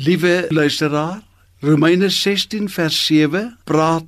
[0.00, 1.22] Liewe luisteraar,
[1.58, 4.04] Romeine 16 vers 7 praat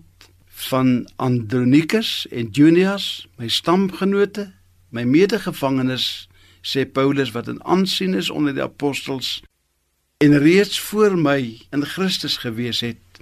[0.47, 4.47] van Andronikus en Junias, my stamgenote,
[4.89, 6.29] my medegevangenes,
[6.65, 9.43] sê Paulus wat in aansien is onder die apostels
[10.25, 13.21] en reeds voor my in Christus gewees het.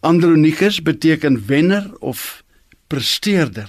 [0.00, 2.44] Andronikus beteken wenner of
[2.86, 3.68] presteerder.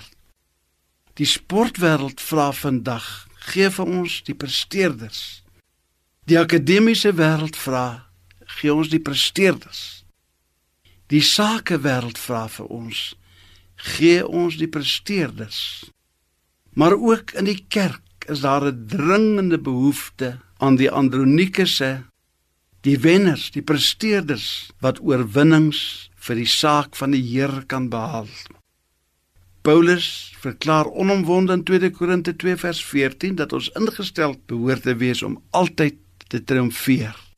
[1.19, 3.09] Die sportwêreld vra vandag,
[3.51, 5.43] gee vir ons die presteerders.
[6.31, 8.07] Die akademiese wêreld vra
[8.57, 10.03] gee ons die presteerders.
[11.11, 12.99] Die sakewêreld vra vir ons,
[13.95, 15.89] gee ons die presteerders.
[16.73, 22.03] Maar ook in die kerk is daar 'n dringende behoefte aan die andronikusse,
[22.81, 28.29] die wenners, die presteerders wat oorwinnings vir die saak van die Here kan behaal.
[29.61, 35.21] Paulus verklaar onomwonde in 2 Korinte 2 vers 14 dat ons ingestel behoort te wees
[35.23, 35.95] om altyd
[36.27, 37.30] te triomfeer.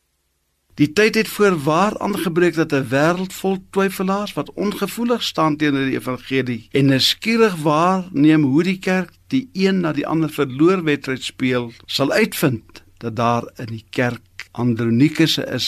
[0.74, 6.00] Die tyd het voorwaar aangebreek dat 'n wêreld vol twyfelaars wat ongevoelig staan teenoor die
[6.00, 11.72] evangelie en nuuskierig waarneem hoe die kerk die een na die ander verloor wedstryd speel,
[11.86, 15.68] sal uitvind dat daar in die kerk andronikusse is,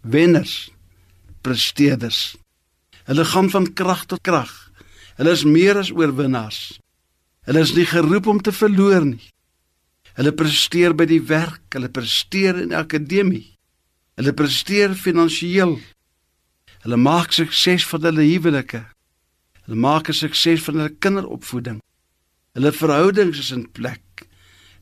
[0.00, 0.72] wenners,
[1.40, 2.36] presteerders.
[3.04, 4.72] Hulle gaan van krag tot krag.
[5.16, 6.78] Hulle is meer as oorwinnaars.
[7.40, 9.30] Hulle is nie geroep om te verloor nie.
[10.14, 13.55] Hulle presteer by die werk, hulle presteer in akademie.
[14.16, 15.74] Hulle presteer finansiëel.
[16.86, 18.80] Hulle maak sukses van hulle huwelike.
[19.66, 21.82] Hulle maak 'n sukses van hulle kinderopvoeding.
[22.56, 24.24] Hulle verhoudings is in plek.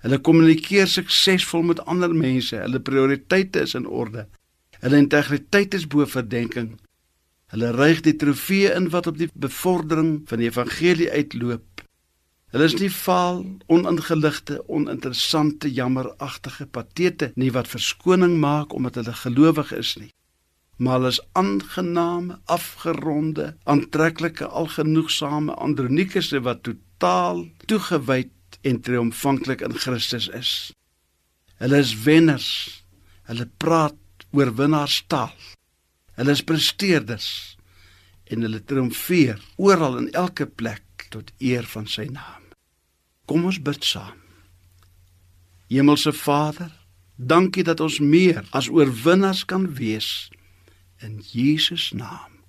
[0.05, 2.57] Hulle kommunikeer suksesvol met ander mense.
[2.57, 4.29] Hulle prioriteite is in orde.
[4.81, 6.79] Hulle integriteit is bo verdenking.
[7.51, 11.74] Hulle reig die trofee in wat op die bevordering van die evangelie uitloop.
[12.55, 19.73] Hulle is nie vaal, oningeligte, oninteressante, jammeragtige patete nie wat verskoning maak omdat hulle gelowig
[19.75, 20.13] is nie.
[20.79, 30.31] Maar hulle is aangename, afgeronde, aantreklike, algenoegsame andronikusse wat totaal toegewyd en triomfantlik in Christus
[30.31, 30.53] is.
[31.59, 32.53] Hulle is wenners.
[33.27, 35.35] Hulle praat oorwinnaarstaal.
[36.15, 37.29] Hulle is presteerders
[38.31, 42.44] en hulle triomfeer oral in elke plek tot eer van sy naam.
[43.25, 44.21] Kom ons bid saam.
[45.73, 46.71] Hemelse Vader,
[47.17, 50.31] dankie dat ons meer as oorwinnaars kan wees
[51.01, 52.43] in Jesus naam.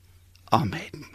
[0.52, 1.15] Amen.